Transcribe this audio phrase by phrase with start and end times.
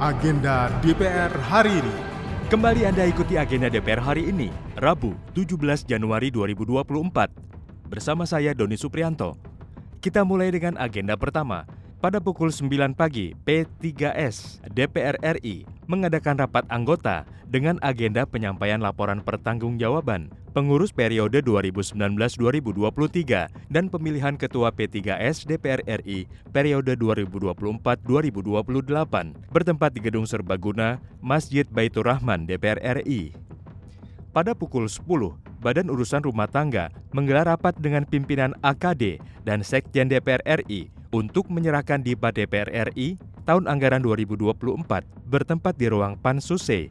[0.00, 1.92] Agenda DPR hari ini.
[2.48, 4.48] Kembali Anda ikuti agenda DPR hari ini,
[4.80, 7.28] Rabu 17 Januari 2024.
[7.84, 9.36] Bersama saya Doni Suprianto.
[10.00, 11.68] Kita mulai dengan agenda pertama.
[12.00, 20.30] Pada pukul 9 pagi, P3S DPR RI mengadakan rapat anggota dengan agenda penyampaian laporan pertanggungjawaban
[20.54, 28.06] pengurus periode 2019-2023 dan pemilihan ketua P3S DPR RI periode 2024-2028
[29.50, 33.34] bertempat di Gedung Serbaguna, Masjid Baitur Rahman DPR RI.
[34.30, 35.02] Pada pukul 10,
[35.58, 41.98] Badan Urusan Rumah Tangga menggelar rapat dengan pimpinan AKD dan Sekjen DPR RI untuk menyerahkan
[41.98, 43.18] DIPA DPR RI
[43.50, 44.62] tahun anggaran 2024
[45.26, 46.86] bertempat di ruang Pansuse.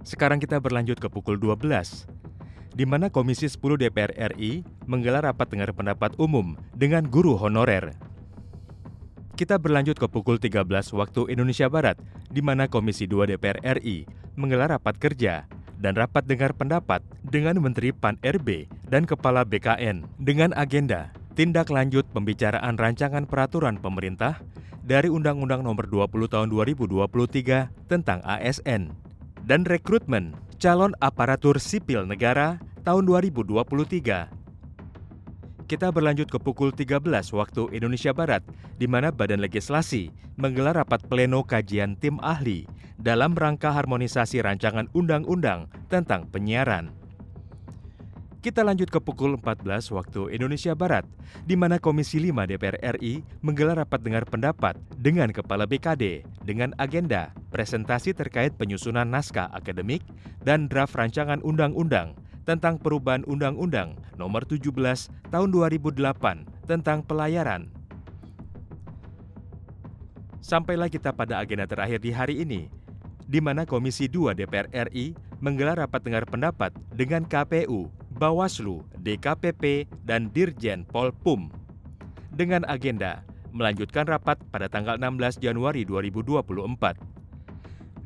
[0.00, 2.08] Sekarang kita berlanjut ke pukul 12,
[2.72, 7.92] di mana Komisi 10 DPR RI menggelar rapat dengar pendapat umum dengan guru honorer.
[9.36, 10.64] Kita berlanjut ke pukul 13
[10.96, 12.00] waktu Indonesia Barat,
[12.32, 14.08] di mana Komisi 2 DPR RI
[14.40, 15.44] menggelar rapat kerja
[15.76, 22.74] dan rapat dengar pendapat dengan Menteri PAN-RB dan Kepala BKN dengan agenda tindak lanjut pembicaraan
[22.74, 24.42] rancangan peraturan pemerintah
[24.88, 28.88] dari Undang-Undang Nomor 20 Tahun 2023 tentang ASN
[29.44, 32.56] dan rekrutmen calon aparatur sipil negara
[32.88, 34.32] tahun 2023.
[35.68, 37.04] Kita berlanjut ke pukul 13
[37.36, 38.40] waktu Indonesia Barat,
[38.80, 40.08] di mana Badan Legislasi
[40.40, 42.64] menggelar rapat pleno kajian tim ahli
[42.96, 46.97] dalam rangka harmonisasi rancangan undang-undang tentang penyiaran.
[48.48, 51.04] Kita lanjut ke pukul 14 waktu Indonesia Barat,
[51.44, 57.36] di mana Komisi 5 DPR RI menggelar rapat dengar pendapat dengan Kepala BKD dengan agenda
[57.52, 60.00] presentasi terkait penyusunan naskah akademik
[60.40, 62.16] dan draft rancangan undang-undang
[62.48, 64.72] tentang perubahan Undang-Undang Nomor 17
[65.28, 66.08] Tahun 2008
[66.64, 67.68] tentang pelayaran.
[70.40, 72.72] Sampailah kita pada agenda terakhir di hari ini,
[73.28, 75.12] di mana Komisi 2 DPR RI
[75.44, 81.54] menggelar rapat dengar pendapat dengan KPU Bawaslu, DKPP, dan Dirjen Polpum
[82.34, 83.22] dengan agenda
[83.54, 86.98] melanjutkan rapat pada tanggal 16 Januari 2024.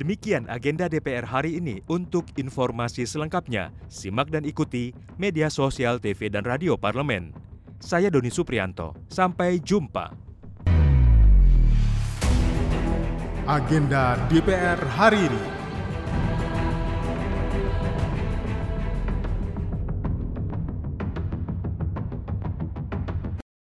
[0.00, 1.84] Demikian agenda DPR hari ini.
[1.88, 7.36] Untuk informasi selengkapnya, simak dan ikuti media sosial TV dan radio parlemen.
[7.76, 8.96] Saya Doni Suprianto.
[9.12, 10.12] Sampai jumpa.
[13.44, 15.61] Agenda DPR hari ini.